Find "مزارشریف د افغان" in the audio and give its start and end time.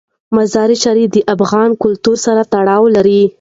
0.35-1.69